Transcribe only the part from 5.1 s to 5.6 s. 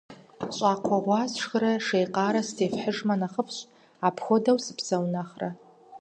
нэхърэ.